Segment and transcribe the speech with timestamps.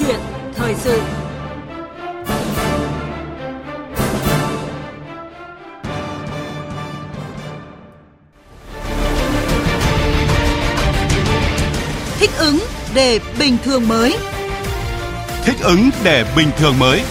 [0.00, 0.20] chuyện
[0.54, 1.02] thời sự.
[12.18, 12.58] Thích ứng
[12.94, 14.16] để bình thường mới.
[15.44, 17.02] Thích ứng để bình thường mới.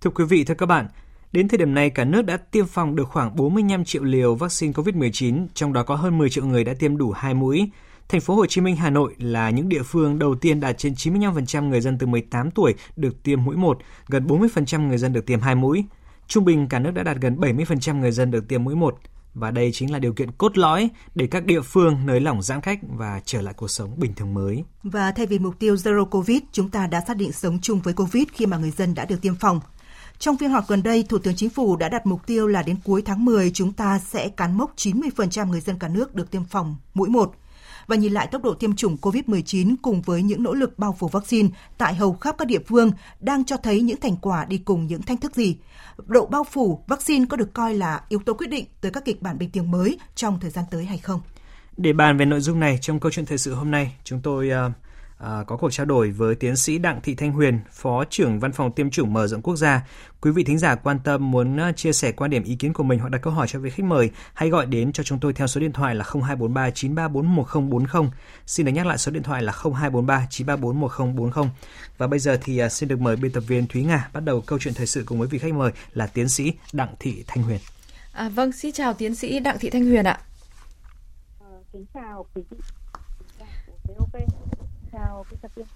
[0.00, 0.88] Thưa quý vị, thưa các bạn,
[1.32, 4.72] đến thời điểm này cả nước đã tiêm phòng được khoảng 45 triệu liều vaccine
[4.72, 7.70] COVID-19, trong đó có hơn 10 triệu người đã tiêm đủ 2 mũi.
[8.08, 10.92] Thành phố Hồ Chí Minh, Hà Nội là những địa phương đầu tiên đạt trên
[10.92, 15.26] 95% người dân từ 18 tuổi được tiêm mũi 1, gần 40% người dân được
[15.26, 15.84] tiêm 2 mũi.
[16.26, 18.98] Trung bình cả nước đã đạt gần 70% người dân được tiêm mũi 1
[19.34, 22.60] và đây chính là điều kiện cốt lõi để các địa phương nới lỏng giãn
[22.60, 24.64] cách và trở lại cuộc sống bình thường mới.
[24.82, 27.94] Và thay vì mục tiêu Zero Covid, chúng ta đã xác định sống chung với
[27.94, 29.60] Covid khi mà người dân đã được tiêm phòng.
[30.22, 32.76] Trong phiên họp gần đây, Thủ tướng Chính phủ đã đặt mục tiêu là đến
[32.84, 36.44] cuối tháng 10 chúng ta sẽ cán mốc 90% người dân cả nước được tiêm
[36.44, 37.34] phòng mũi 1.
[37.86, 41.08] Và nhìn lại tốc độ tiêm chủng COVID-19 cùng với những nỗ lực bao phủ
[41.08, 44.86] vaccine tại hầu khắp các địa phương đang cho thấy những thành quả đi cùng
[44.86, 45.56] những thách thức gì.
[46.06, 49.22] Độ bao phủ vaccine có được coi là yếu tố quyết định tới các kịch
[49.22, 51.20] bản bình thường mới trong thời gian tới hay không?
[51.76, 54.50] Để bàn về nội dung này trong câu chuyện thời sự hôm nay, chúng tôi
[54.66, 54.72] uh,
[55.22, 58.52] à, có cuộc trao đổi với tiến sĩ Đặng Thị Thanh Huyền, Phó trưởng Văn
[58.52, 59.86] phòng Tiêm chủng mở rộng quốc gia.
[60.20, 62.82] Quý vị thính giả quan tâm muốn à, chia sẻ quan điểm ý kiến của
[62.82, 65.32] mình hoặc đặt câu hỏi cho vị khách mời, hãy gọi đến cho chúng tôi
[65.32, 68.10] theo số điện thoại là 0243 934 1040.
[68.46, 71.50] Xin được nhắc lại số điện thoại là 0243 934 1040.
[71.98, 74.40] Và bây giờ thì à, xin được mời biên tập viên Thúy Nga bắt đầu
[74.40, 77.44] câu chuyện thời sự cùng với vị khách mời là tiến sĩ Đặng Thị Thanh
[77.44, 77.58] Huyền.
[78.12, 80.20] À, vâng, xin chào tiến sĩ Đặng Thị Thanh Huyền ạ.
[81.40, 82.56] À, kính chào quý vị
[83.84, 84.16] VOV
[84.92, 85.66] chào biên tập viên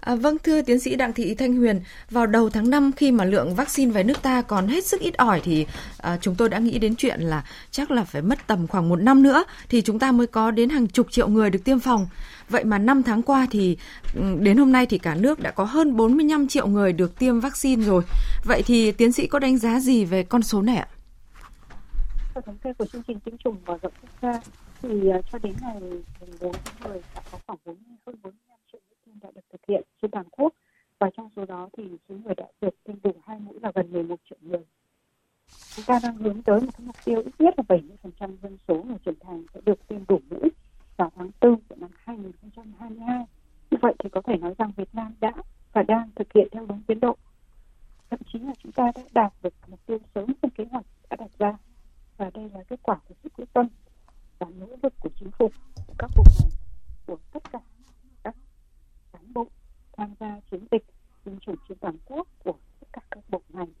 [0.00, 3.24] À, vâng thưa tiến sĩ Đặng Thị Thanh Huyền, vào đầu tháng 5 khi mà
[3.24, 5.66] lượng vaccine về nước ta còn hết sức ít ỏi thì
[5.98, 8.96] à, chúng tôi đã nghĩ đến chuyện là chắc là phải mất tầm khoảng một
[8.96, 12.08] năm nữa thì chúng ta mới có đến hàng chục triệu người được tiêm phòng.
[12.48, 13.76] Vậy mà 5 tháng qua thì
[14.14, 17.40] ừ, đến hôm nay thì cả nước đã có hơn 45 triệu người được tiêm
[17.40, 18.02] vaccine rồi.
[18.44, 20.88] Vậy thì tiến sĩ có đánh giá gì về con số này ạ?
[22.34, 24.40] Theo thống kê của chương trình tiêm chủng mở rộng quốc gia
[24.82, 25.80] thì uh, cho đến ngày
[26.40, 27.76] 4 tháng 10 đã có khoảng 4,
[28.06, 30.54] hơn 45 triệu mũi tiêm đã được thực hiện trên toàn quốc
[30.98, 33.92] và trong số đó thì số người đã được tiêm đủ hai mũi là gần
[33.92, 34.64] 11 triệu người.
[35.76, 38.82] Chúng ta đang hướng tới một cái mục tiêu ít nhất là 70% dân số
[38.82, 40.50] người trưởng thành sẽ được tiêm đủ mũi
[40.96, 43.24] vào tháng 4 của năm 2022.
[43.70, 45.32] Như vậy thì có thể nói rằng Việt Nam đã
[45.72, 47.16] và đang thực hiện theo đúng tiến độ.
[48.10, 51.16] Thậm chí là chúng ta đã đạt được mục tiêu sớm hơn kế hoạch đã
[51.16, 51.58] đặt ra.
[52.16, 53.66] Và đây là kết quả của sự quyết tâm
[54.38, 54.66] và nỗ
[55.38, 56.50] lực của chính phủ, của các bộ ngành,
[57.06, 57.60] của tất cả
[58.22, 58.34] các
[59.12, 59.46] cán bộ
[59.92, 60.84] tham gia chiến dịch
[61.24, 63.72] tiêm chủng trên toàn quốc của tất cả các bộ ngành.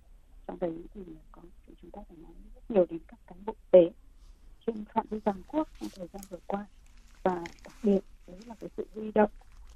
[0.46, 1.00] Trong đấy thì
[1.32, 1.42] có
[1.82, 3.90] chúng ta phải nói rất nhiều đến các cán bộ tế
[4.66, 6.66] trên phạm vi toàn quốc trong thời gian vừa qua
[7.22, 9.30] và đặc biệt đấy là cái sự huy động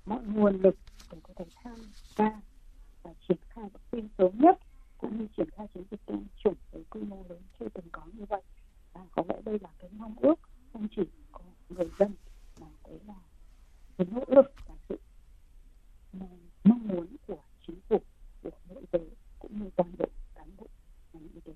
[0.07, 0.77] mọi nguồn lực
[1.13, 1.77] để có thể tham
[2.17, 2.41] gia
[3.03, 4.59] và triển khai vaccine sớm nhất
[4.99, 8.03] cũng như triển khai chiến dịch tiêm chủng với quy mô lớn chưa từng có
[8.13, 8.43] như vậy
[8.93, 10.41] và có lẽ đây là cái mong ước
[10.73, 11.03] không chỉ
[11.33, 12.15] có người dân
[12.61, 13.15] mà đấy là
[13.99, 14.99] cái nỗ lực và sự
[16.65, 18.01] mong muốn của chính phủ
[18.43, 19.01] của bộ y tế
[19.39, 20.67] cũng như toàn bộ cán bộ
[21.13, 21.53] ngành y tế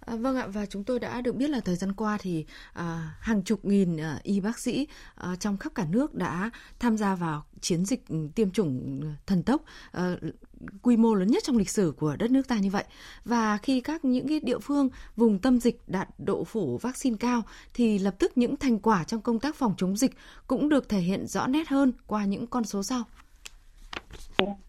[0.00, 3.14] À, vâng ạ và chúng tôi đã được biết là thời gian qua thì à,
[3.20, 7.14] hàng chục nghìn à, y bác sĩ à, trong khắp cả nước đã tham gia
[7.14, 9.62] vào chiến dịch tiêm chủng thần tốc
[9.92, 10.16] à,
[10.82, 12.84] quy mô lớn nhất trong lịch sử của đất nước ta như vậy
[13.24, 17.42] và khi các những cái địa phương vùng tâm dịch đạt độ phủ vaccine cao
[17.74, 20.12] thì lập tức những thành quả trong công tác phòng chống dịch
[20.46, 23.04] cũng được thể hiện rõ nét hơn qua những con số sau.
[24.38, 24.67] Vâng.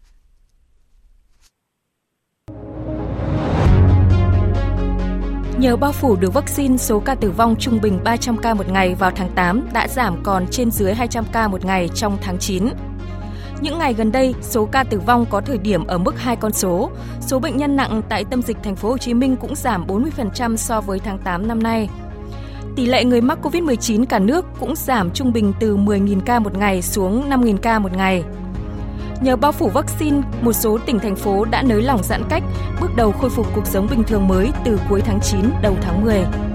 [5.60, 8.94] Nhờ bao phủ được vaccine, số ca tử vong trung bình 300 ca một ngày
[8.94, 12.68] vào tháng 8 đã giảm còn trên dưới 200 ca một ngày trong tháng 9.
[13.60, 16.52] Những ngày gần đây, số ca tử vong có thời điểm ở mức hai con
[16.52, 16.90] số.
[17.20, 20.56] Số bệnh nhân nặng tại tâm dịch thành phố Hồ Chí Minh cũng giảm 40%
[20.56, 21.88] so với tháng 8 năm nay.
[22.76, 26.58] Tỷ lệ người mắc COVID-19 cả nước cũng giảm trung bình từ 10.000 ca một
[26.58, 28.24] ngày xuống 5.000 ca một ngày.
[29.20, 32.42] Nhờ bao phủ vaccine, một số tỉnh thành phố đã nới lỏng giãn cách,
[32.80, 36.04] bước đầu khôi phục cuộc sống bình thường mới từ cuối tháng 9 đầu tháng
[36.04, 36.49] 10.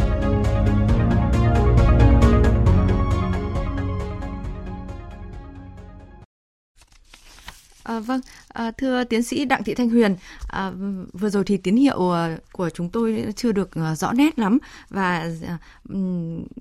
[7.96, 10.16] À, vâng, à, thưa tiến sĩ Đặng Thị Thanh Huyền,
[10.48, 10.72] à,
[11.14, 14.58] vừa rồi thì tín hiệu à, của chúng tôi chưa được à, rõ nét lắm
[14.90, 15.58] và à,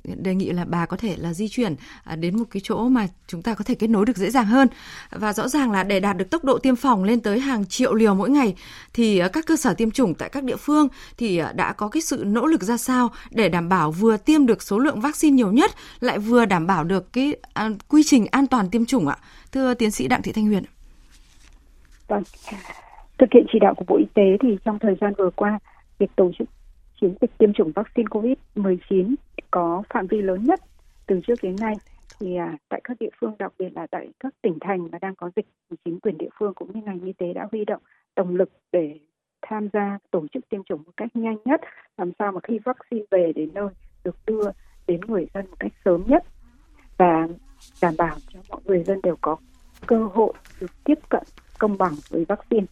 [0.04, 1.76] đề nghị là bà có thể là di chuyển
[2.16, 4.68] đến một cái chỗ mà chúng ta có thể kết nối được dễ dàng hơn.
[5.10, 7.94] Và rõ ràng là để đạt được tốc độ tiêm phòng lên tới hàng triệu
[7.94, 8.54] liều mỗi ngày
[8.92, 12.22] thì các cơ sở tiêm chủng tại các địa phương thì đã có cái sự
[12.26, 15.70] nỗ lực ra sao để đảm bảo vừa tiêm được số lượng vaccine nhiều nhất
[16.00, 17.36] lại vừa đảm bảo được cái
[17.88, 19.16] quy trình an toàn tiêm chủng ạ?
[19.52, 20.64] Thưa tiến sĩ Đặng Thị Thanh Huyền.
[22.08, 22.22] Vâng.
[23.18, 25.58] Thực hiện chỉ đạo của Bộ Y tế thì trong thời gian vừa qua,
[25.98, 26.48] việc tổ chức
[27.00, 29.14] chiến dịch tiêm chủng vaccine COVID-19
[29.50, 30.60] có phạm vi lớn nhất
[31.06, 31.74] từ trước đến nay
[32.20, 35.14] thì à, tại các địa phương đặc biệt là tại các tỉnh thành mà đang
[35.14, 37.82] có dịch thì chính quyền địa phương cũng như ngành y tế đã huy động
[38.14, 38.98] tổng lực để
[39.42, 41.60] tham gia tổ chức tiêm chủng một cách nhanh nhất
[41.96, 43.68] làm sao mà khi vaccine về đến nơi
[44.04, 44.50] được đưa
[44.86, 46.24] đến người dân một cách sớm nhất
[46.98, 47.28] và
[47.82, 49.36] đảm bảo cho mọi người dân đều có
[49.86, 51.22] cơ hội được tiếp cận
[51.58, 52.66] công bằng với vaccine.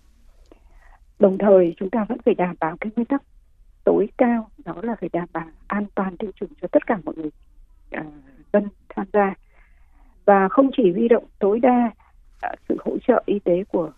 [1.19, 3.23] Đồng thời chúng ta vẫn phải đảm bảo cái nguyên tắc
[3.85, 7.15] tối cao đó là phải đảm bảo an toàn tiêm chủng cho tất cả mọi
[7.17, 7.31] người
[8.01, 8.13] uh,
[8.53, 9.35] dân tham gia.
[10.25, 11.91] Và không chỉ huy động tối đa
[12.47, 13.91] uh, sự hỗ trợ y tế của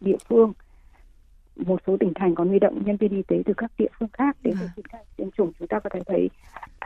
[0.00, 0.52] địa phương
[1.56, 4.08] một số tỉnh thành còn huy động nhân viên y tế từ các địa phương
[4.12, 5.52] khác để triển khai tiêm chủng.
[5.58, 6.30] Chúng ta có thể thấy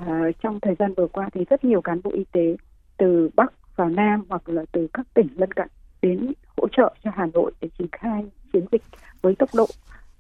[0.03, 2.57] uh, trong thời gian vừa qua thì rất nhiều cán bộ y tế
[2.97, 5.69] từ bắc vào nam hoặc là từ các tỉnh lân cận
[6.03, 8.83] đến hỗ trợ cho Hà Nội để triển khai chiến dịch
[9.23, 9.67] với tốc độ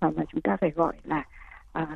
[0.01, 1.25] mà, mà chúng ta phải gọi là
[1.73, 1.87] à,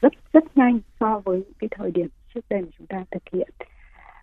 [0.00, 3.48] rất rất nhanh so với cái thời điểm trước đây mà chúng ta thực hiện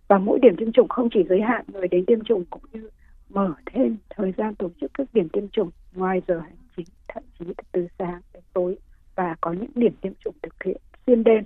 [0.08, 2.90] và mỗi điểm tiêm chủng không chỉ giới hạn người đến tiêm chủng cũng như
[3.30, 7.24] mở thêm thời gian tổ chức các điểm tiêm chủng ngoài giờ hành chính thậm
[7.40, 8.78] chí từ sáng đến tối
[9.16, 11.44] và có những điểm tiêm chủng thực hiện xuyên đêm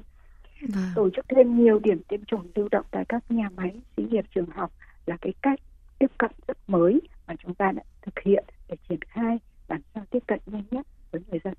[0.74, 0.92] à.
[0.96, 4.26] tổ chức thêm nhiều điểm tiêm chủng lưu động tại các nhà máy xí nghiệp
[4.36, 4.72] trường học
[5.06, 5.60] là cái cách
[6.00, 9.38] tiếp cận rất mới mà chúng ta đã thực hiện để triển khai
[9.68, 11.54] làm sao tiếp cận nhanh nhất với người dân.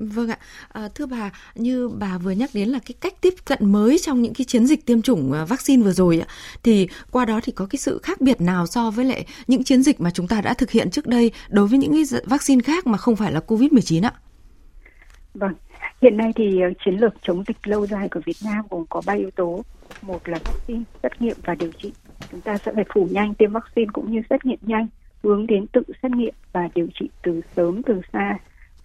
[0.00, 0.38] Vâng ạ,
[0.68, 4.22] à, thưa bà, như bà vừa nhắc đến là cái cách tiếp cận mới trong
[4.22, 6.26] những cái chiến dịch tiêm chủng à, vaccine vừa rồi ạ,
[6.62, 9.82] thì qua đó thì có cái sự khác biệt nào so với lại những chiến
[9.82, 12.86] dịch mà chúng ta đã thực hiện trước đây đối với những cái vaccine khác
[12.86, 14.12] mà không phải là Covid-19 ạ?
[15.34, 15.54] Vâng,
[16.02, 19.02] hiện nay thì ờ, chiến lược chống dịch lâu dài của Việt Nam gồm có
[19.06, 19.64] ba yếu tố.
[20.02, 21.92] Một là vaccine, xét nghiệm và điều trị.
[22.30, 24.86] Chúng ta sẽ phải phủ nhanh tiêm vaccine cũng như xét nghiệm nhanh
[25.22, 28.38] hướng đến tự xét nghiệm và điều trị từ sớm từ xa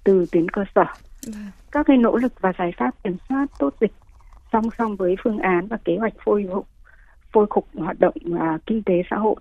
[0.04, 0.86] từ tuyến cơ sở.
[1.28, 1.52] Vâng.
[1.72, 3.92] Các cái nỗ lực và giải pháp kiểm soát tốt dịch
[4.52, 6.68] song song với phương án và kế hoạch phôi phục
[7.34, 9.36] phôi phục hoạt động uh, kinh tế xã hội.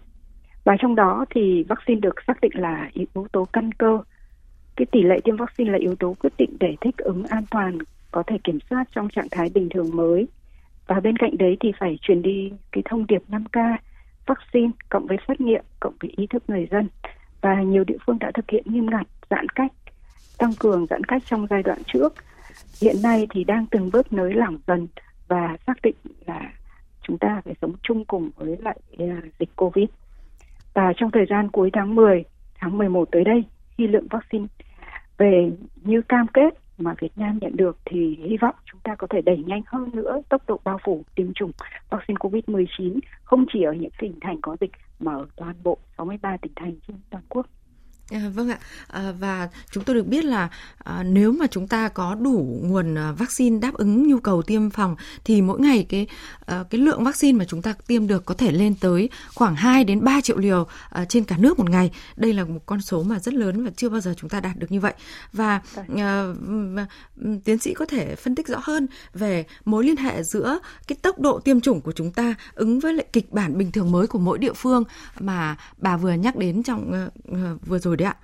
[0.64, 3.98] Và trong đó thì vaccine được xác định là yếu tố căn cơ.
[4.76, 7.78] Cái tỷ lệ tiêm vaccine là yếu tố quyết định để thích ứng an toàn
[8.10, 10.28] có thể kiểm soát trong trạng thái bình thường mới.
[10.92, 13.76] Và bên cạnh đấy thì phải truyền đi cái thông điệp 5K
[14.26, 16.88] vaccine cộng với xét nghiệm cộng với ý thức người dân.
[17.40, 19.72] Và nhiều địa phương đã thực hiện nghiêm ngặt, giãn cách,
[20.38, 22.14] tăng cường giãn cách trong giai đoạn trước.
[22.82, 24.88] Hiện nay thì đang từng bước nới lỏng dần
[25.28, 25.94] và xác định
[26.26, 26.52] là
[27.02, 29.88] chúng ta phải sống chung cùng với lại à, dịch covid.
[30.74, 32.24] Và trong thời gian cuối tháng 10
[32.54, 33.44] tháng 11 tới đây,
[33.78, 34.46] khi lượng vaccine
[35.18, 35.50] về
[35.82, 39.20] như cam kết mà Việt Nam nhận được thì hy vọng chúng ta có thể
[39.20, 41.52] đẩy nhanh hơn nữa tốc độ bao phủ tiêm chủng
[41.90, 44.70] vaccine COVID-19 không chỉ ở những tỉnh thành có dịch
[45.00, 47.46] mà ở toàn bộ 63 tỉnh thành trên toàn quốc.
[48.10, 48.58] À, vâng ạ.
[48.86, 52.98] À, và chúng tôi được biết là à, nếu mà chúng ta có đủ nguồn
[52.98, 56.06] à, vaccine đáp ứng nhu cầu tiêm phòng thì mỗi ngày cái
[56.46, 59.84] à, cái lượng vaccine mà chúng ta tiêm được có thể lên tới khoảng 2
[59.84, 61.90] đến 3 triệu liều à, trên cả nước một ngày.
[62.16, 64.56] Đây là một con số mà rất lớn và chưa bao giờ chúng ta đạt
[64.56, 64.94] được như vậy.
[65.32, 65.60] Và
[65.96, 66.26] à,
[67.44, 71.20] tiến sĩ có thể phân tích rõ hơn về mối liên hệ giữa cái tốc
[71.20, 74.18] độ tiêm chủng của chúng ta ứng với lại kịch bản bình thường mới của
[74.18, 74.84] mỗi địa phương
[75.20, 78.16] mà bà vừa nhắc đến trong uh, vừa rồi đấy ạ?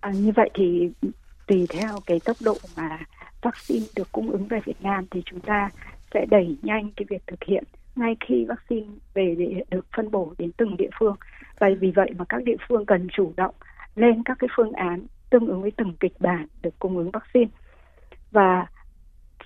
[0.00, 0.90] À, như vậy thì
[1.46, 2.98] tùy theo cái tốc độ mà
[3.42, 5.70] vaccine được cung ứng về Việt Nam thì chúng ta
[6.14, 7.64] sẽ đẩy nhanh cái việc thực hiện
[7.96, 11.16] ngay khi vaccine về để được phân bổ đến từng địa phương.
[11.58, 13.54] Và vì vậy mà các địa phương cần chủ động
[13.94, 17.50] lên các cái phương án tương ứng với từng kịch bản được cung ứng vaccine.
[18.30, 18.66] Và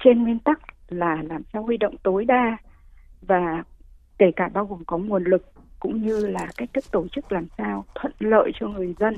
[0.04, 2.56] trên nguyên tắc là làm sao huy động tối đa
[3.22, 3.64] và
[4.18, 7.47] kể cả bao gồm có nguồn lực cũng như là cách thức tổ chức làm
[7.58, 9.14] sao thuận lợi cho người dân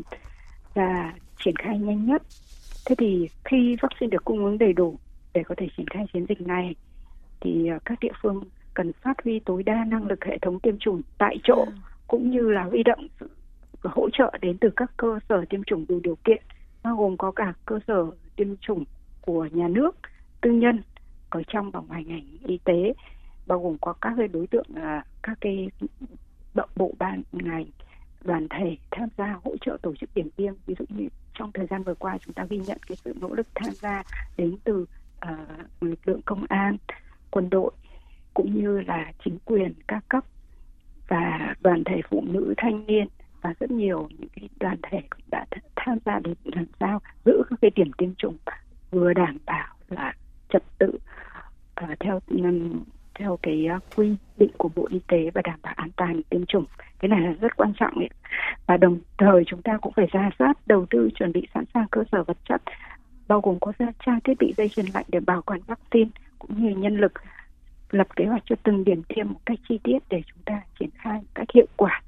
[0.75, 1.15] và
[1.45, 2.23] triển khai nhanh nhất.
[2.87, 4.97] Thế thì khi vaccine được cung ứng đầy đủ
[5.35, 6.75] để có thể triển khai chiến dịch này
[7.41, 10.79] thì à, các địa phương cần phát huy tối đa năng lực hệ thống tiêm
[10.79, 11.73] chủng tại chỗ ừ.
[12.07, 13.09] cũng như là huy động
[13.83, 16.43] hỗ trợ đến từ các cơ sở tiêm chủng đủ điều kiện
[16.83, 18.85] bao gồm có cả cơ sở tiêm chủng
[19.21, 19.97] của nhà nước
[20.41, 20.83] tư nhân
[21.31, 22.93] ở trong và ngoài ngành y tế
[23.47, 25.69] bao gồm có các cái đối tượng à, các cái
[26.77, 27.65] bộ ban ngành
[28.25, 30.55] đoàn thể tham gia hỗ trợ tổ chức điểm tiêm.
[30.67, 33.35] Ví dụ như trong thời gian vừa qua chúng ta ghi nhận cái sự nỗ
[33.35, 34.03] lực tham gia
[34.37, 34.87] đến từ
[35.27, 36.77] uh, lực lượng công an
[37.31, 37.71] quân đội
[38.35, 40.25] cũng như là chính quyền các cấp
[41.09, 43.09] và đoàn thể phụ nữ thanh niên
[43.43, 47.59] và rất nhiều những cái đoàn thể đã tham gia để làm sao giữ các
[47.63, 48.37] cái điểm tiêm chủng
[48.91, 50.15] vừa đảm bảo là
[50.49, 50.99] trật tự
[51.85, 55.75] uh, theo um, theo cái ờ, quy định của Bộ Y tế và đảm bảo
[55.77, 56.65] an toàn tiêm chủng.
[56.99, 58.09] Cái này là rất quan trọng ấy.
[58.67, 61.87] Và đồng thời chúng ta cũng phải ra soát, đầu tư, chuẩn bị sẵn sàng
[61.91, 62.63] cơ sở vật chất,
[63.29, 63.73] bao gồm có
[64.07, 67.13] trang thiết bị dây chuyền lạnh để bảo quản vaccine, cũng như nhân lực,
[67.91, 70.91] lập kế hoạch cho từng điểm tiêm một cách chi tiết để chúng ta triển
[70.95, 72.03] khai một cách hiệu quả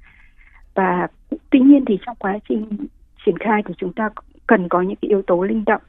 [0.73, 1.07] và
[1.49, 2.67] tuy nhiên thì trong quá trình
[3.25, 4.09] triển khai thì chúng ta
[4.47, 5.81] cần có những cái yếu tố linh động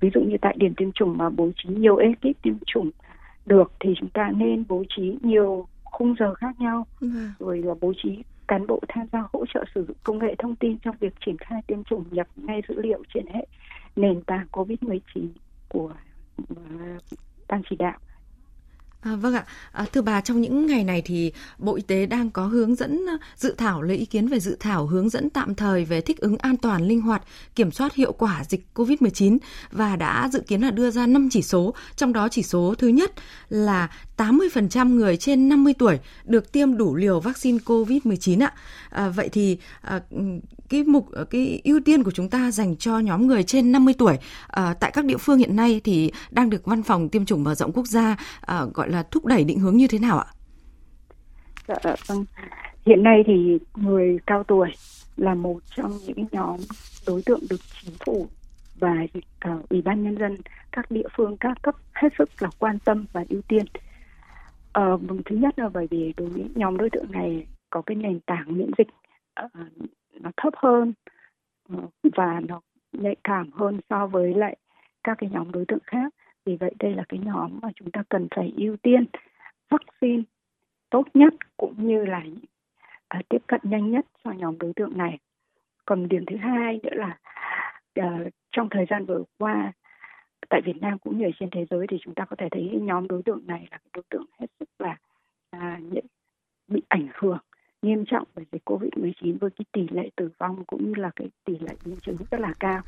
[0.00, 2.90] ví dụ như tại điểm tiêm chủng mà bố trí nhiều ekip tiêm chủng
[3.46, 7.08] được thì chúng ta nên bố trí nhiều khung giờ khác nhau ừ.
[7.38, 10.56] rồi là bố trí cán bộ tham gia hỗ trợ sử dụng công nghệ thông
[10.56, 13.46] tin trong việc triển khai tiêm chủng nhập ngay dữ liệu trên hệ
[13.96, 15.28] nền tảng COVID-19
[15.68, 15.92] của
[16.42, 16.58] uh,
[17.48, 17.98] ban chỉ đạo
[19.06, 22.30] À, vâng ạ, à, thưa bà trong những ngày này thì Bộ Y tế đang
[22.30, 25.54] có hướng dẫn ờ, dự thảo lấy ý kiến về dự thảo hướng dẫn tạm
[25.54, 27.22] thời về thích ứng an toàn linh hoạt,
[27.54, 29.38] kiểm soát hiệu quả dịch COVID-19
[29.70, 32.88] và đã dự kiến là đưa ra 5 chỉ số, trong đó chỉ số thứ
[32.88, 33.12] nhất
[33.48, 38.52] là 80% người trên 50 tuổi được tiêm đủ liều vaccine COVID-19 ạ.
[38.90, 40.00] À, vậy thì à,
[40.68, 43.94] cái mục ờ, cái ưu tiên của chúng ta dành cho nhóm người trên 50
[43.98, 47.44] tuổi à, tại các địa phương hiện nay thì đang được văn phòng tiêm chủng
[47.44, 50.26] mở rộng quốc gia à, gọi là thúc đẩy định hướng như thế nào ạ?
[51.68, 52.24] Dạ ờ, vâng.
[52.86, 54.68] Hiện nay thì người cao tuổi
[55.16, 56.60] là một trong những nhóm
[57.06, 58.26] đối tượng được chính phủ
[58.78, 59.06] và
[59.50, 60.36] uh, ủy ban nhân dân
[60.72, 63.64] các địa phương các cấp hết sức là quan tâm và ưu tiên.
[64.78, 68.20] Uh, thứ nhất là bởi vì đối với nhóm đối tượng này có cái nền
[68.20, 68.88] tảng miễn dịch
[69.44, 69.50] uh,
[70.12, 70.92] nó thấp hơn
[71.76, 72.60] uh, và nó
[72.92, 74.56] nhạy cảm hơn so với lại
[75.04, 76.14] các cái nhóm đối tượng khác.
[76.46, 79.04] Vì vậy đây là cái nhóm mà chúng ta cần phải ưu tiên
[79.68, 80.22] vaccine
[80.90, 82.22] tốt nhất cũng như là
[83.18, 85.18] uh, tiếp cận nhanh nhất cho nhóm đối tượng này.
[85.86, 87.18] Còn điểm thứ hai nữa là
[88.00, 89.72] uh, trong thời gian vừa qua
[90.48, 92.78] tại Việt Nam cũng như ở trên thế giới thì chúng ta có thể thấy
[92.82, 94.96] nhóm đối tượng này là đối tượng hết sức là
[95.50, 95.80] à,
[96.68, 97.38] bị ảnh hưởng
[97.82, 101.28] nghiêm trọng bởi dịch Covid-19 với cái tỷ lệ tử vong cũng như là cái
[101.44, 102.80] tỷ lệ biến chứng rất là cao.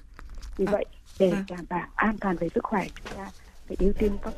[0.57, 0.85] Vì à, vậy
[1.21, 1.45] để à.
[1.51, 3.29] đảm bảo an toàn về sức khỏe chúng ta
[3.69, 4.35] phải ưu tiên cấp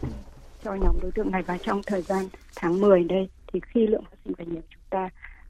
[0.64, 4.04] cho nhóm đối tượng này và trong thời gian tháng 10 đây, thì khi lượng
[4.10, 5.08] vaccine về nhiều chúng ta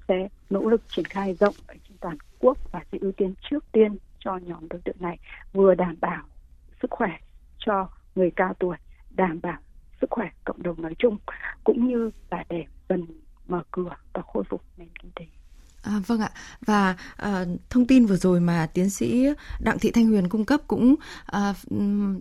[0.09, 3.65] sẽ nỗ lực triển khai rộng ở trên toàn quốc và sẽ ưu tiên trước
[3.73, 5.19] tiên cho nhóm đối tượng này,
[5.53, 6.23] vừa đảm bảo
[6.83, 7.11] sức khỏe
[7.59, 8.77] cho người cao tuổi,
[9.11, 9.59] đảm bảo
[10.01, 11.19] sức khỏe cộng đồng nói chung,
[11.65, 13.07] cũng như là để dần
[13.49, 15.25] mở cửa và khôi phục nền kinh tế.
[15.83, 16.31] À, vâng ạ.
[16.67, 19.27] Và à, thông tin vừa rồi mà tiến sĩ
[19.61, 20.95] Đặng Thị Thanh Huyền cung cấp cũng
[21.27, 21.55] à,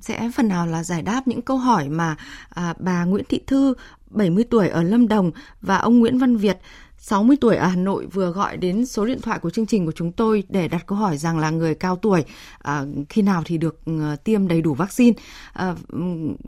[0.01, 2.16] sẽ phần nào là giải đáp những câu hỏi mà
[2.50, 3.74] à, bà Nguyễn Thị Thư
[4.10, 6.58] 70 tuổi ở Lâm Đồng và ông Nguyễn Văn Việt
[7.01, 9.91] 60 tuổi ở Hà Nội vừa gọi đến số điện thoại của chương trình của
[9.91, 12.24] chúng tôi để đặt câu hỏi rằng là người cao tuổi
[12.60, 15.13] à, khi nào thì được ờ, tiêm đầy đủ vaccine
[15.53, 15.75] à,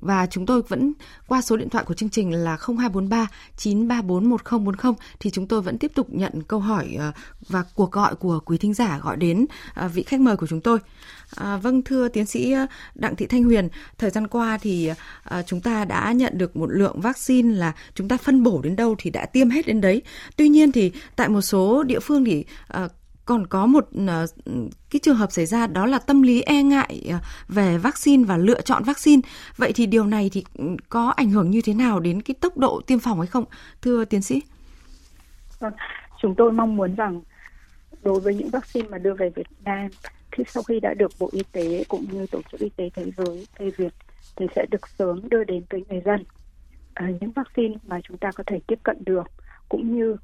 [0.02, 0.94] và chúng tôi vẫn
[1.28, 3.28] qua số điện thoại của chương trình là 0243
[3.58, 7.12] 934 1040 thì chúng tôi vẫn tiếp tục nhận câu hỏi à,
[7.50, 10.62] và cuộc gọi của quý thính giả gọi đến à, vị khách mời của chúng
[10.62, 10.80] tôi.
[11.36, 12.56] À, vâng thưa tiến sĩ
[12.96, 14.90] Đặng Thị Thanh Huyền, thời gian qua thì
[15.24, 18.76] à, chúng ta đã nhận được một lượng vaccine là chúng ta phân bổ đến
[18.76, 20.02] đâu thì đã tiêm hết đến đấy.
[20.42, 22.46] Tuy nhiên thì tại một số địa phương thì
[22.84, 22.92] uh,
[23.26, 24.30] còn có một uh,
[24.90, 28.38] cái trường hợp xảy ra đó là tâm lý e ngại ờ, về vaccine và
[28.38, 29.22] lựa chọn vaccine.
[29.58, 32.58] Vậy thì điều này thì ừ, có ảnh hưởng như thế nào đến cái tốc
[32.58, 33.46] độ tiêm phòng hay không,
[33.82, 34.42] thưa tiến sĩ?
[35.60, 35.74] Vâng,
[36.22, 37.22] chúng tôi mong muốn rằng
[38.04, 39.88] đối với những vaccine mà đưa về Việt Nam
[40.32, 43.12] khi sau khi đã được Bộ Y tế cũng như Tổ chức Y tế Thế
[43.18, 43.94] giới phê duyệt
[44.36, 46.24] thì sẽ được sớm đưa đến tới người dân.
[46.94, 49.28] À, những vaccine mà chúng ta có thể tiếp cận được
[49.70, 50.16] cũng như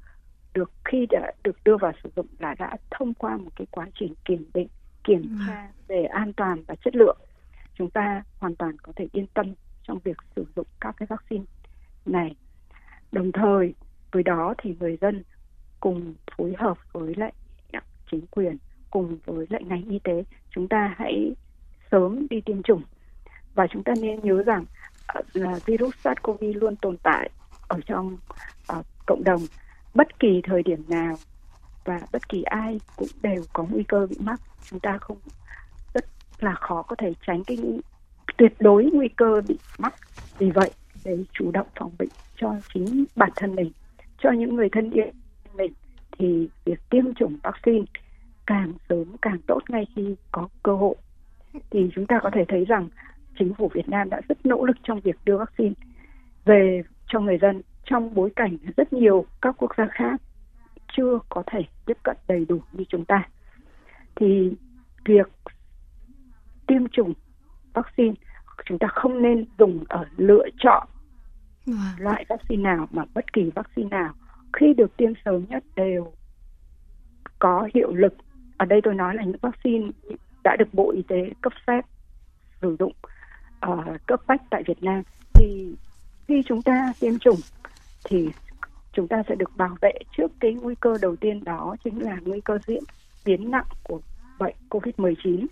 [0.58, 3.86] được khi đã được đưa vào sử dụng là đã thông qua một cái quá
[3.98, 4.68] trình kiểm định
[5.04, 5.44] kiểm ừ.
[5.46, 7.18] tra về an toàn và chất lượng.
[7.74, 11.44] Chúng ta hoàn toàn có thể yên tâm trong việc sử dụng các cái vaccine
[12.06, 12.34] này.
[13.12, 13.74] Đồng thời
[14.12, 15.22] với đó thì người dân
[15.80, 17.32] cùng phối hợp với lại
[18.10, 18.56] chính quyền
[18.90, 21.34] cùng với lại ngành y tế chúng ta hãy
[21.90, 22.82] sớm đi tiêm chủng.
[23.54, 24.64] Và chúng ta nên nhớ rằng
[25.18, 27.30] uh, là virus SARS-CoV luôn tồn tại
[27.68, 28.18] ở trong
[28.78, 29.40] uh, cộng đồng
[29.94, 31.14] bất kỳ thời điểm nào
[31.84, 34.40] và bất kỳ ai cũng đều có nguy cơ bị mắc.
[34.70, 35.18] Chúng ta không,
[35.94, 36.04] rất
[36.40, 37.58] là khó có thể tránh cái
[38.36, 39.94] tuyệt đối nguy cơ bị mắc.
[40.38, 40.70] Vì vậy,
[41.04, 43.72] để chủ động phòng bệnh cho chính bản thân mình,
[44.18, 45.06] cho những người thân yêu
[45.54, 45.72] mình,
[46.18, 47.84] thì việc tiêm chủng vaccine
[48.46, 50.94] càng sớm càng tốt ngay khi có cơ hội.
[51.70, 52.88] Thì chúng ta có thể thấy rằng
[53.38, 55.74] chính phủ Việt Nam đã rất nỗ lực trong việc đưa vaccine
[56.44, 60.20] về cho người dân trong bối cảnh rất nhiều các quốc gia khác
[60.96, 63.28] chưa có thể tiếp cận đầy đủ như chúng ta.
[64.16, 64.52] Thì
[65.04, 65.32] việc
[66.66, 67.14] tiêm chủng
[67.74, 68.14] vaccine
[68.64, 70.88] chúng ta không nên dùng ở lựa chọn
[71.66, 71.76] vâng.
[71.98, 74.12] loại vaccine nào mà bất kỳ vaccine nào.
[74.52, 76.12] Khi được tiêm sớm nhất đều
[77.38, 78.14] có hiệu lực.
[78.56, 79.90] Ở đây tôi nói là những vaccine
[80.44, 81.84] đã được bộ y tế cấp phép
[82.60, 82.92] sử dụng
[83.66, 85.02] uh, cấp bách tại Việt Nam.
[85.34, 85.74] Thì
[86.28, 87.40] khi chúng ta tiêm chủng
[88.04, 88.28] thì
[88.92, 92.16] chúng ta sẽ được bảo vệ trước cái nguy cơ đầu tiên đó chính là
[92.24, 92.82] nguy cơ diễn
[93.24, 94.00] biến nặng của
[94.38, 95.46] bệnh COVID-19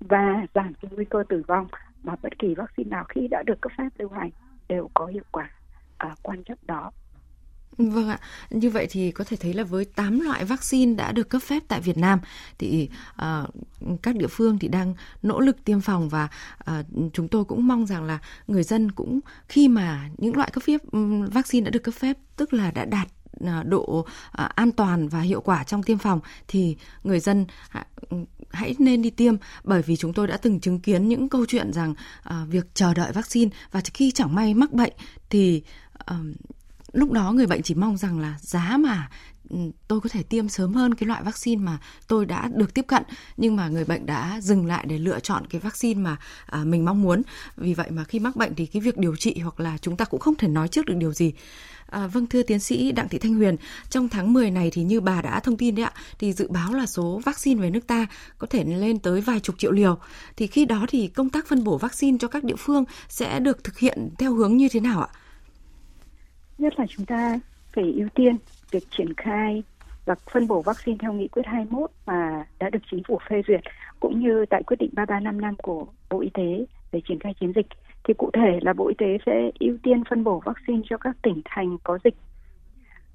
[0.00, 1.66] và giảm cái nguy cơ tử vong
[2.02, 4.30] mà bất kỳ vaccine nào khi đã được cấp phép lưu hành
[4.68, 5.50] đều có hiệu quả
[5.96, 6.90] à, quan trọng đó.
[7.88, 8.18] Vâng ạ,
[8.50, 11.62] như vậy thì có thể thấy là với 8 loại vaccine đã được cấp phép
[11.68, 12.18] tại Việt Nam
[12.58, 12.88] thì
[13.22, 16.28] uh, các địa phương thì đang nỗ lực tiêm phòng và
[16.70, 20.62] uh, chúng tôi cũng mong rằng là người dân cũng khi mà những loại cấp
[20.66, 20.80] phép
[21.32, 23.08] vaccine đã được cấp phép tức là đã đạt
[23.40, 24.06] ờ, độ
[24.54, 27.46] an toàn và hiệu quả trong tiêm phòng thì người dân
[28.50, 29.34] hãy nên đi tiêm.
[29.64, 31.94] Bởi vì chúng tôi đã từng chứng kiến những câu chuyện rằng
[32.48, 34.92] việc chờ đợi vaccine và khi chẳng may mắc bệnh
[35.30, 35.62] thì
[36.92, 39.10] lúc đó người bệnh chỉ mong rằng là giá mà
[39.50, 39.56] ừ,
[39.88, 41.78] tôi có thể tiêm sớm hơn cái loại vaccine mà
[42.08, 43.02] tôi đã được tiếp cận
[43.36, 46.16] nhưng mà người bệnh đã dừng lại để lựa chọn cái vaccine mà
[46.46, 47.22] à, mình mong muốn
[47.56, 50.04] vì vậy mà khi mắc bệnh thì cái việc điều trị hoặc là chúng ta
[50.04, 51.32] cũng không thể nói trước được điều gì
[51.90, 53.56] À, vâng thưa tiến sĩ Đặng Thị Thanh Huyền,
[53.90, 56.74] trong tháng 10 này thì như bà đã thông tin đấy ạ, thì dự báo
[56.74, 58.06] là số vaccine về nước ta
[58.38, 59.98] có thể lên tới vài chục triệu liều.
[60.36, 63.64] Thì khi đó thì công tác phân bổ vaccine cho các địa phương sẽ được
[63.64, 65.08] thực hiện theo hướng như thế nào ạ?
[66.60, 67.40] Nhất là chúng ta
[67.72, 68.36] phải ưu tiên
[68.70, 69.62] việc triển khai
[70.04, 73.60] và phân bổ vaccine theo nghị quyết 21 mà đã được chính phủ phê duyệt,
[74.00, 77.66] cũng như tại quyết định 3355 của Bộ Y tế về triển khai chiến dịch.
[78.04, 81.16] Thì cụ thể là Bộ Y tế sẽ ưu tiên phân bổ vaccine cho các
[81.22, 82.14] tỉnh thành có dịch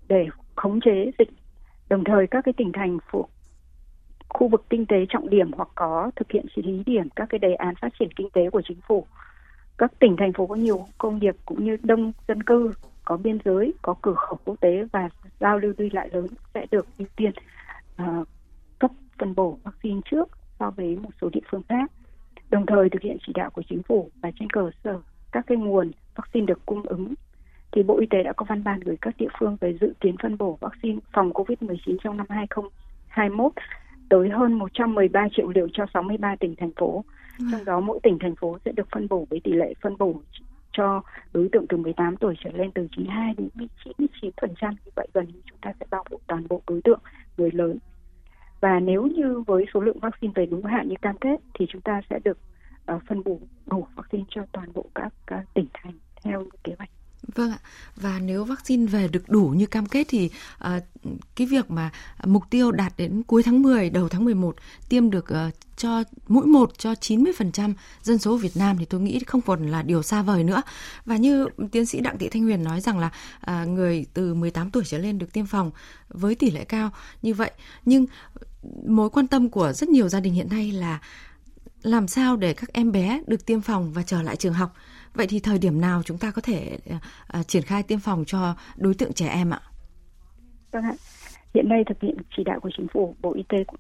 [0.08, 0.26] để
[0.56, 1.30] khống chế dịch.
[1.90, 3.28] Đồng thời các cái tỉnh thành phụ,
[4.30, 7.40] khu vực kinh tế trọng điểm hoặc có thực hiện xử lý điểm các cái
[7.40, 9.06] đề án phát triển kinh tế của chính phủ.
[9.78, 12.72] Các tỉnh thành phố có nhiều công nghiệp cũng như đông dân cư
[13.06, 16.66] có biên giới, có cửa khẩu quốc tế và giao lưu đi lại lớn sẽ
[16.72, 17.32] được ưu tiên
[18.02, 18.28] uh,
[18.80, 21.92] cấp phân bổ vaccine trước so với một số địa phương khác.
[22.50, 25.00] Đồng thời thực hiện chỉ đạo của chính phủ và trên cơ sở
[25.32, 27.14] các cái nguồn vaccine được cung ứng
[27.72, 30.16] thì Bộ Y tế đã có văn bản gửi các địa phương về dự kiến
[30.22, 33.52] phân bổ vaccine phòng COVID-19 trong năm 2021
[34.10, 37.04] tới hơn 113 triệu liều cho 63 tỉnh thành phố.
[37.52, 40.22] Trong đó mỗi tỉnh thành phố sẽ được phân bổ với tỷ lệ phân bổ
[40.78, 41.02] cho
[41.34, 44.76] đối tượng từ 18 tuổi trở lên từ 92 đến 99 phần trăm.
[44.86, 47.00] Như vậy gần như chúng ta sẽ bao phủ toàn bộ đối tượng
[47.38, 47.78] người lớn.
[48.62, 51.82] Và nếu như với số lượng vaccine về đúng hạn như cam kết thì chúng
[51.82, 52.38] ta sẽ được
[52.96, 56.90] uh, phân bổ đủ vaccine cho toàn bộ các, các tỉnh thành theo kế hoạch.
[57.36, 57.60] Vâng ạ.
[57.96, 60.30] Và nếu vaccine về được đủ như cam kết thì
[60.64, 60.84] uh,
[61.36, 61.92] cái việc mà
[62.26, 64.56] mục tiêu đạt đến cuối tháng 10, đầu tháng 11
[64.90, 69.20] tiêm được uh, cho mũi một cho 90% dân số Việt Nam thì tôi nghĩ
[69.28, 70.62] không còn là điều xa vời nữa.
[71.06, 73.12] Và như tiến sĩ Đặng Thị Thanh Huyền nói rằng là
[73.52, 75.72] uh, người từ 18 tuổi trở lên được tiêm phòng
[76.08, 77.52] với tỷ lệ cao như vậy.
[77.86, 78.06] Nhưng
[78.88, 81.00] mối quan tâm của rất nhiều gia đình hiện nay là
[81.82, 84.74] làm sao để các em bé được tiêm phòng và trở lại trường học
[85.16, 86.78] Vậy thì thời điểm nào chúng ta có thể
[87.40, 89.62] uh, triển khai tiêm phòng cho đối tượng trẻ em ạ?
[90.72, 90.94] Vâng ạ.
[91.54, 93.80] Hiện nay thực hiện chỉ đạo của chính phủ, Bộ Y tế cũng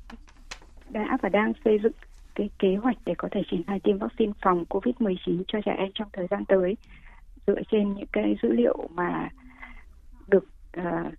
[0.89, 1.91] đã và đang xây dựng
[2.35, 5.91] cái kế hoạch để có thể triển khai tiêm vaccine phòng COVID-19 cho trẻ em
[5.95, 6.77] trong thời gian tới
[7.47, 9.29] dựa trên những cái dữ liệu mà
[10.27, 10.47] được
[10.79, 11.13] uh,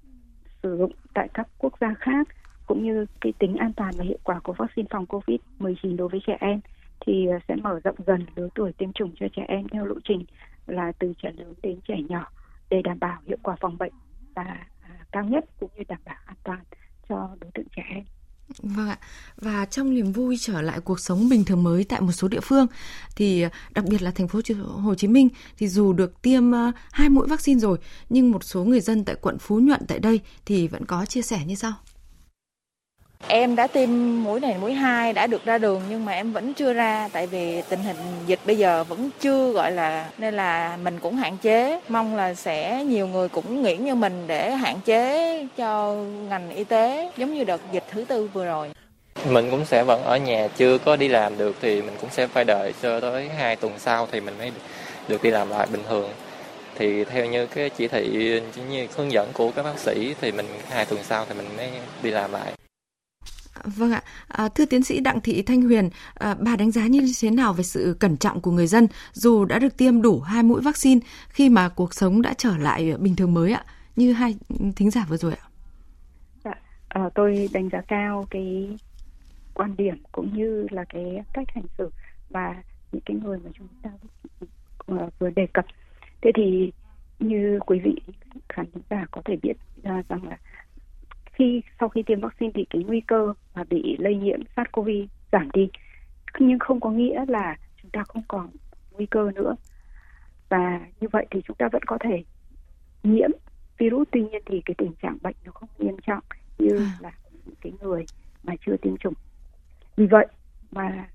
[0.63, 2.29] sử dụng tại các quốc gia khác
[2.67, 6.21] cũng như cái tính an toàn và hiệu quả của vaccine phòng COVID-19 đối với
[6.27, 6.61] trẻ em
[7.01, 9.95] thì ờ, sẽ mở rộng dần lứa tuổi tiêm chủng cho trẻ em theo lộ
[10.05, 10.25] trình
[10.67, 12.31] là từ trẻ lớn đến trẻ nhỏ
[12.71, 13.93] để đảm bảo hiệu quả phòng bệnh
[14.35, 16.61] và à, cao nhất cũng như đảm bảo an toàn
[17.09, 18.05] cho đối tượng trẻ em.
[18.63, 18.99] Vâng ạ.
[19.37, 22.41] Và trong niềm vui trở lại cuộc sống bình thường mới tại một số địa
[22.41, 22.67] phương,
[23.17, 25.29] thì ờ, đặc biệt là thành phố Hồ Chí Minh
[25.59, 27.79] thì dù được tiêm ờ, hai mũi vaccine rồi,
[28.09, 31.23] nhưng một số người dân tại quận Phú Nhuận tại đây thì vẫn có chia
[31.23, 31.73] sẻ như sau.
[33.29, 33.89] Em đã tiêm
[34.25, 37.27] mũi này mũi hai đã được ra đường nhưng mà em vẫn chưa ra, tại
[37.27, 41.37] vì tình hình dịch bây giờ vẫn chưa, gọi là, nên là mình cũng hạn
[41.37, 41.81] chế.
[41.89, 45.95] Mong là sẽ nhiều người cũng nghĩ như mình để hạn chế cho
[46.29, 48.71] ngành y tế, giống như đợt dịch thứ tư vừa rồi.
[49.31, 52.27] Mình cũng sẽ vẫn ở nhà, chưa có đi làm được thì mình cũng sẽ
[52.27, 54.53] phải đợi cho tới hai tuần sau thì mình mới
[55.09, 56.11] được đi làm lại bình thường.
[56.79, 60.47] Thì theo như cái chỉ thị như hướng dẫn của các bác sĩ thì mình
[60.71, 61.71] hai tuần sau thì mình mới
[62.03, 62.53] đi làm lại.
[63.65, 67.13] Vâng ạ, à, thưa tiến sĩ Đặng Thị Thanh Huyền, à, bà đánh giá như
[67.21, 70.43] thế nào về sự cẩn trọng của người dân dù đã được tiêm đủ hai
[70.43, 73.65] mũi vaccine khi mà cuộc sống đã trở lại à, bình thường mới ạ,
[73.97, 74.37] như hai
[74.77, 75.47] thính giả vừa rồi ạ?
[76.45, 76.55] Dạ,
[76.89, 78.77] à, tôi đánh giá cao cái
[79.55, 81.91] quan điểm cũng như là cái cách hành xử
[82.31, 82.55] và
[82.93, 83.91] những cái người mà chúng ta
[84.87, 85.65] à, vừa đề cập.
[86.23, 86.73] Thế thì
[87.19, 87.95] như quý vị
[88.49, 90.37] khán giả có thể biết ra rằng là
[91.39, 95.51] khi sau khi tiêm vaccine thì cái nguy cơ mà bị lây nhiễm SARS-CoV giảm
[95.53, 95.71] đi.
[96.39, 98.51] Nhưng không có nghĩa là chúng ta không còn
[98.93, 99.57] nguy cơ nữa.
[100.49, 102.25] Và như vậy thì chúng ta vẫn có thể
[103.03, 103.31] nhiễm
[103.79, 104.09] virus.
[104.13, 106.23] Tuy nhiên thì cái tình trạng bệnh nó không nghiêm trọng
[106.59, 106.99] như à.
[107.01, 107.13] là
[107.45, 108.05] những cái người
[108.43, 109.15] mà chưa tiêm chủng.
[109.97, 110.27] Vì vậy
[110.71, 111.09] mà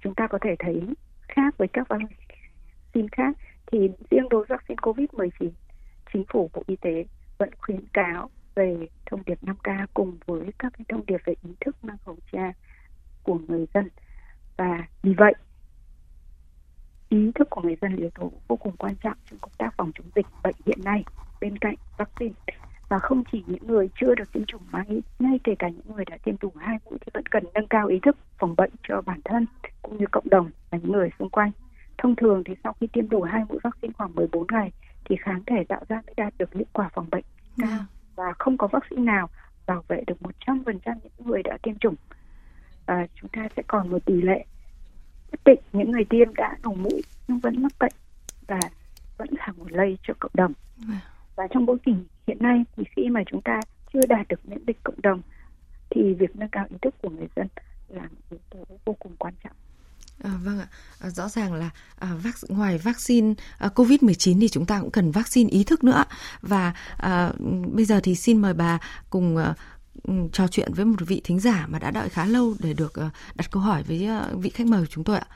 [0.00, 0.82] chúng ta có thể thấy
[1.28, 5.50] khác với các vaccine khác thì riêng đối vaccine COVID-19
[6.12, 7.04] chính phủ Bộ Y tế
[7.38, 11.50] vẫn khuyến cáo về thông điệp 5K cùng với các cái thông điệp về ý
[11.60, 12.52] thức mang khẩu trang
[13.22, 13.88] của người dân
[14.56, 15.34] và vì vậy,
[17.08, 19.74] ý thức của người dân là yếu tố vô cùng quan trọng trong công tác
[19.76, 21.04] phòng chống dịch bệnh hiện nay
[21.40, 22.34] bên cạnh vaccine
[22.88, 24.84] và không chỉ những người chưa được tiêm chủng mà
[25.18, 27.86] ngay kể cả những người đã tiêm đủ hai mũi thì vẫn cần nâng cao
[27.86, 29.46] ý thức phòng bệnh cho bản thân
[29.82, 31.50] cũng như cộng đồng và những người xung quanh.
[31.98, 34.72] Thông thường thì sau khi tiêm đủ hai mũi vaccine khoảng 14 ngày
[35.04, 37.24] thì kháng thể tạo ra mới đạt được hiệu quả phòng bệnh
[37.58, 37.68] cao.
[37.70, 37.82] Yeah
[38.16, 39.28] và không có vaccine nào
[39.66, 41.94] bảo vệ được 100% những người đã tiêm chủng.
[42.86, 44.44] À, chúng ta sẽ còn một tỷ lệ
[45.32, 47.92] nhất định những người tiêm đã đủ mũi nhưng vẫn mắc bệnh
[48.46, 48.60] và
[49.16, 50.52] vẫn là nguồn lây cho cộng đồng.
[51.36, 53.60] Và trong bối cảnh hiện nay thì khi mà chúng ta
[53.92, 55.20] chưa đạt được miễn dịch cộng đồng
[55.90, 57.46] thì việc nâng cao ý thức của người dân
[57.88, 59.52] là một yếu tố vô cùng quan trọng.
[60.24, 60.66] À, vâng ạ,
[61.00, 65.10] à, rõ ràng là à, vac, ngoài vaccine à, COVID-19 thì chúng ta cũng cần
[65.10, 66.04] vaccine ý thức nữa.
[66.42, 67.32] Và à,
[67.72, 68.78] bây giờ thì xin mời bà
[69.10, 69.54] cùng à,
[70.32, 73.10] trò chuyện với một vị thính giả mà đã đợi khá lâu để được à,
[73.34, 75.26] đặt câu hỏi với à, vị khách mời của chúng tôi ạ.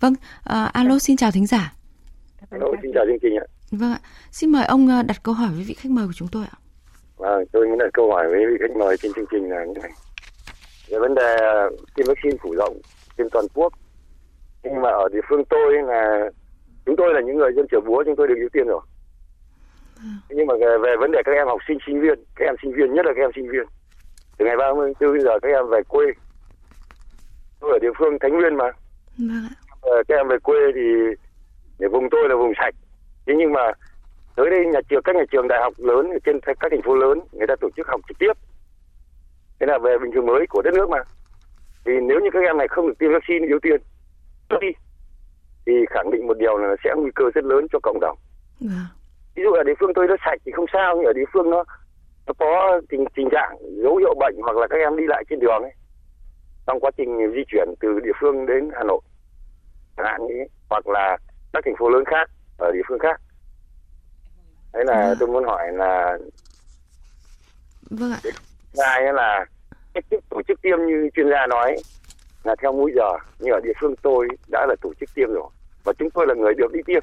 [0.00, 1.72] Vâng, à, alo xin chào thính giả.
[2.50, 3.46] Alo, xin chào chương trình ạ.
[3.70, 6.28] Vâng ạ, xin mời ông à, đặt câu hỏi với vị khách mời của chúng
[6.28, 6.56] tôi ạ.
[7.16, 9.80] Vâng, tôi muốn đặt câu hỏi với vị khách mời trên chương trình là như
[9.82, 9.92] này.
[10.88, 11.36] Về vấn đề
[11.94, 12.80] tiêm vaccine phủ rộng
[13.18, 13.72] trên toàn quốc
[14.62, 16.30] nhưng mà ở địa phương tôi là
[16.86, 18.80] chúng tôi là những người dân chợ búa chúng tôi được ưu tiên rồi.
[19.98, 20.12] À.
[20.28, 22.72] nhưng mà về, về vấn đề các em học sinh sinh viên các em sinh
[22.72, 23.66] viên nhất là các em sinh viên.
[24.38, 26.04] Từ ngày 34 giờ các em về quê.
[27.60, 28.70] Tôi ở địa phương Thánh Nguyên mà.
[29.18, 29.48] Vâng
[29.82, 30.80] ờ, các em về quê thì
[31.78, 32.74] để vùng tôi là vùng sạch.
[33.26, 33.72] Thế nhưng mà
[34.36, 36.96] tới đây nhà trường các nhà trường đại học lớn ở trên các thành phố
[36.96, 38.32] lớn người ta tổ chức học trực tiếp.
[39.60, 40.98] Thế là về bình thường mới của đất nước mà.
[41.84, 43.80] Thì nếu như các em này không được tiêm vaccine ưu tiên
[44.60, 44.68] đi
[45.66, 48.18] thì khẳng định một điều là sẽ nguy cơ rất lớn cho cộng đồng.
[48.68, 48.86] À.
[49.34, 51.50] Ví dụ ở địa phương tôi nó sạch thì không sao nhưng ở địa phương
[51.50, 51.64] nó
[52.26, 55.40] nó có tình tình trạng dấu hiệu bệnh hoặc là các em đi lại trên
[55.40, 55.72] đường ấy
[56.66, 59.00] trong quá trình di chuyển từ địa phương đến Hà Nội
[59.96, 60.34] chẳng hạn như
[60.70, 61.16] hoặc là
[61.52, 63.20] các thành phố lớn khác ở địa phương khác.
[64.72, 65.14] Đấy là à.
[65.20, 66.18] tôi muốn hỏi là
[67.90, 68.20] Vâng ạ.
[68.78, 69.46] Hai là
[69.94, 71.76] cách thức tổ chức tiêm như chuyên gia nói
[72.44, 75.50] là theo múi giờ nhưng ở địa phương tôi đã là tổ chức tiêm rồi
[75.84, 77.02] và chúng tôi là người được đi tiêm.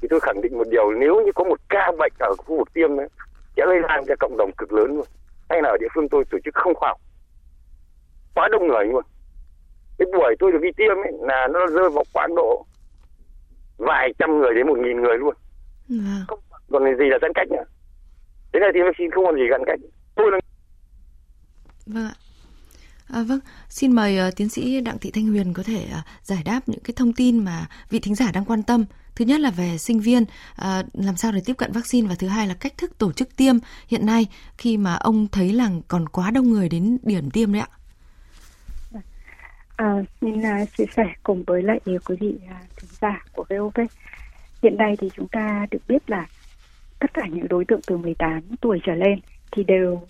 [0.00, 2.72] Thì tôi khẳng định một điều nếu như có một ca bệnh ở khu vực
[2.72, 3.08] tiêm ấy,
[3.56, 5.06] sẽ lây lan cho cộng đồng cực lớn luôn.
[5.48, 7.00] Hay là ở địa phương tôi tổ chức không khoa học.
[8.34, 9.04] Quá đông người luôn.
[9.98, 12.66] Cái buổi tôi được đi tiêm ấy là nó rơi vào khoảng độ
[13.78, 15.34] vài trăm người đến một nghìn người luôn.
[15.90, 16.24] À.
[16.28, 16.38] không
[16.70, 17.64] còn gì là giãn cách nữa.
[18.52, 19.80] Thế này thì vaccine không còn gì giãn cách.
[20.14, 20.38] Tôi là
[21.86, 22.14] vâng ạ
[23.12, 26.42] À, vâng, xin mời uh, tiến sĩ Đặng Thị Thanh Huyền có thể uh, giải
[26.44, 28.84] đáp những cái thông tin mà vị thính giả đang quan tâm.
[29.14, 32.28] Thứ nhất là về sinh viên, uh, làm sao để tiếp cận vaccine và thứ
[32.28, 33.56] hai là cách thức tổ chức tiêm
[33.88, 34.26] hiện nay
[34.58, 37.68] khi mà ông thấy là còn quá đông người đến điểm tiêm đấy ạ.
[39.76, 43.80] À, xin uh, chia sẻ cùng với lại quý vị uh, thính giả của VOV.
[44.62, 46.26] Hiện nay thì chúng ta được biết là
[46.98, 49.20] tất cả những đối tượng từ 18 tuổi trở lên
[49.52, 50.02] thì đều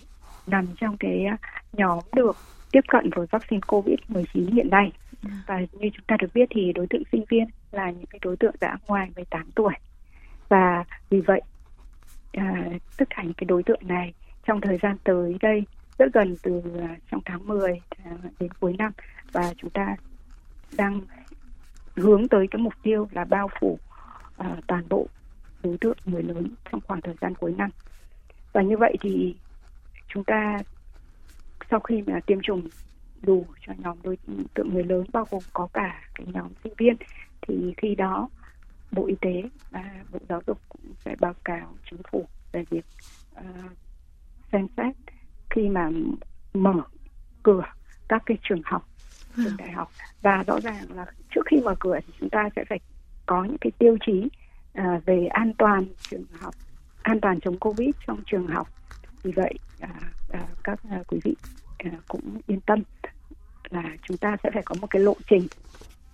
[0.47, 1.25] nằm trong cái
[1.73, 2.37] nhóm được
[2.71, 4.91] tiếp cận với vaccine COVID-19 hiện nay.
[5.23, 5.29] Ừ.
[5.47, 8.37] Và như chúng ta được biết thì đối tượng sinh viên là những cái đối
[8.37, 9.73] tượng đã ngoài 18 tuổi.
[10.49, 11.41] Và vì vậy
[12.33, 12.65] à,
[12.97, 14.13] tất cả những cái đối tượng này
[14.47, 15.63] trong thời gian tới đây
[15.97, 18.91] rất gần từ à, trong tháng 10 à, đến cuối năm
[19.31, 19.95] và chúng ta
[20.77, 21.01] đang
[21.95, 23.79] hướng tới cái mục tiêu là bao phủ
[24.37, 25.07] à, toàn bộ
[25.63, 27.69] đối tượng người lớn trong khoảng thời gian cuối năm.
[28.53, 29.35] Và như vậy thì
[30.07, 30.57] chúng ta
[31.71, 32.67] sau khi mà tiêm chủng
[33.21, 34.17] đủ cho nhóm đối
[34.53, 36.95] tượng người lớn bao gồm có cả cái nhóm sinh viên
[37.41, 38.29] thì khi đó
[38.91, 42.85] Bộ Y tế và Bộ Giáo dục cũng sẽ báo cáo chính phủ về việc
[43.39, 43.71] uh,
[44.51, 44.95] xem xét
[45.49, 45.89] khi mà
[46.53, 46.81] mở
[47.43, 47.63] cửa
[48.07, 48.87] các cái trường học
[49.35, 49.57] trường vâng.
[49.57, 52.79] đại học và rõ ràng là trước khi mở cửa thì chúng ta sẽ phải
[53.25, 54.27] có những cái tiêu chí
[54.79, 56.53] uh, về an toàn trường học
[57.01, 58.67] an toàn chống covid trong trường học
[59.23, 59.89] vì vậy à,
[60.29, 61.35] à, các à, quý vị
[61.77, 62.83] à, cũng yên tâm
[63.69, 65.47] là chúng ta sẽ phải có một cái lộ trình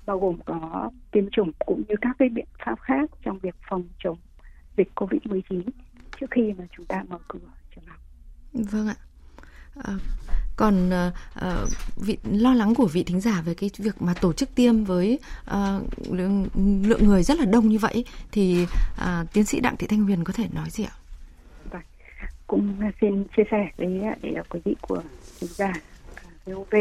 [0.05, 3.83] bao gồm có tiêm chủng cũng như các cái biện pháp khác trong việc phòng
[4.03, 4.17] chống
[4.77, 5.63] dịch Covid-19
[6.19, 7.39] trước khi mà chúng ta mở cửa
[7.75, 7.99] trường học.
[8.53, 8.95] Vâng ạ.
[9.83, 9.93] À,
[10.55, 11.11] còn à,
[11.95, 15.19] vị lo lắng của vị thính giả về cái việc mà tổ chức tiêm với
[15.45, 16.47] à, lượng,
[16.83, 18.65] lượng người rất là đông như vậy thì
[18.97, 20.95] à, tiến sĩ Đặng Thị Thanh Huyền có thể nói gì ạ?
[22.47, 24.01] Cũng xin chia sẻ với
[24.49, 25.01] quý vị của
[25.39, 25.73] chúng ta
[26.45, 26.75] VOV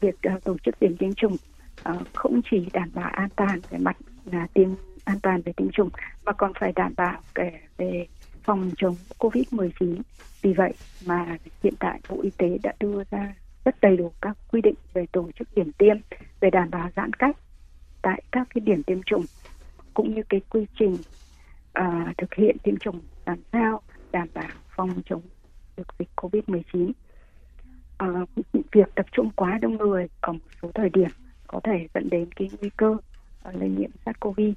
[0.00, 1.36] việc ờ, tổ chức tiêm tiêm chủng
[1.82, 4.68] ờ, không chỉ đảm bảo an toàn về mặt là tiêm
[5.04, 5.88] an toàn về tiêm chủng
[6.24, 8.06] mà còn phải đảm bảo kể về
[8.42, 10.00] phòng chống Covid-19.
[10.42, 10.72] Vì vậy
[11.06, 14.74] mà hiện tại Bộ Y tế đã đưa ra rất đầy đủ các quy định
[14.94, 15.96] về tổ chức điểm tiêm,
[16.40, 17.36] về đảm bảo giãn cách
[18.02, 19.24] tại các cái điểm tiêm chủng
[19.94, 20.96] cũng như cái quy trình
[21.78, 23.80] uh, thực hiện tiêm chủng làm sao
[24.12, 24.50] đảm bảo
[24.88, 25.22] phòng chống
[25.76, 26.92] được dịch Covid-19
[28.00, 31.10] À, ờ, việc tập trung quá đông người ở một số thời điểm
[31.46, 32.96] có thể dẫn đến cái nguy cơ
[33.42, 34.52] ờ, lây nhiễm SARS-CoV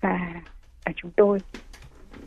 [0.00, 0.42] và
[0.90, 1.38] uh, chúng tôi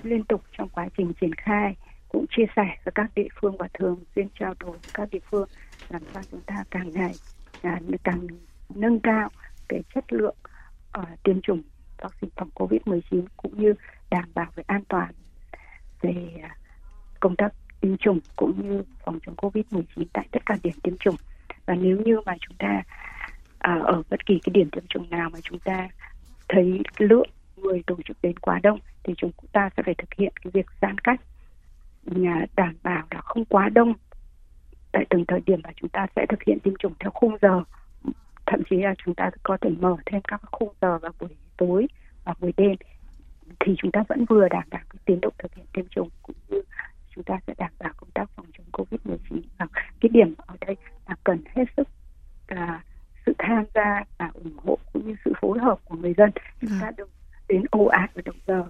[0.04, 1.76] liên tục trong quá trình triển khai
[2.10, 5.20] cũng chia sẻ với các địa phương và thường xuyên trao đổi với các địa
[5.32, 5.48] phương
[5.89, 7.13] làm sao chúng ta càng ngày
[7.62, 8.28] à, càng
[8.76, 9.30] nâng cao
[9.70, 10.36] cái chất lượng
[11.00, 11.62] uh, tiêm chủng
[11.98, 13.74] vaccine phòng COVID-19 cũng như
[14.10, 15.12] đảm bảo về an toàn
[16.02, 16.64] về uh,
[17.19, 21.15] công tác tiêm chủng cũng như phòng chống Covid-19 tại tất cả điểm tiêm chủng.
[21.65, 22.84] Và nếu như mà chúng ta
[23.60, 25.88] à, ở bất kỳ cái điểm tiêm chủng nào mà chúng ta
[26.49, 30.34] thấy lượng người tổ chức đến quá đông thì chúng ta sẽ phải thực hiện
[30.43, 31.21] cái việc giãn cách.
[32.04, 33.93] Nhà đảm bảo là không quá đông
[34.91, 37.63] tại từng thời điểm và chúng ta sẽ thực hiện tiêm chủng theo khung giờ.
[38.45, 41.88] Thậm chí là chúng ta có thể mở thêm các khung giờ vào buổi tối
[42.23, 42.75] và buổi đêm.
[43.60, 46.36] Thì chúng ta vẫn vừa đảm bảo cái tiến độ thực hiện tiêm chủng cũng
[46.49, 46.55] như
[47.15, 49.65] chúng ta sẽ đảm bảo công tác phòng chống Covid-19 và
[49.99, 50.75] cái điểm ở đây
[51.08, 51.88] là cần hết sức
[52.47, 52.84] là
[53.25, 56.32] sự tham gia và ủng hộ cũng như sự phối hợp của người dân.
[56.62, 57.10] Chúng ta đừng
[57.47, 58.63] đến ồ ạt và đồng giờ.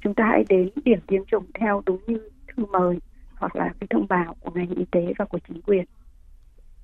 [0.00, 2.98] Chúng ta hãy đến điểm tiêm chủng theo đúng như thư mời
[3.34, 5.84] hoặc là cái thông báo của ngành y tế và của chính quyền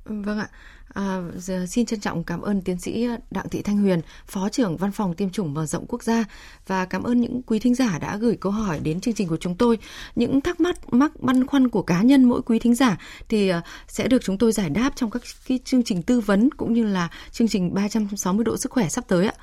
[0.05, 0.49] Vâng ạ.
[0.95, 4.77] À, giờ xin trân trọng cảm ơn tiến sĩ Đặng Thị Thanh Huyền, Phó trưởng
[4.77, 6.25] Văn phòng Tiêm chủng mở rộng quốc gia
[6.67, 9.37] và cảm ơn những quý thính giả đã gửi câu hỏi đến chương trình của
[9.37, 9.79] chúng tôi.
[10.17, 12.97] Những thắc mắc mắc băn khoăn của cá nhân mỗi quý thính giả
[13.29, 16.51] thì à, sẽ được chúng tôi giải đáp trong các cái chương trình tư vấn
[16.51, 19.35] cũng như là chương trình 360 độ sức khỏe sắp tới ạ.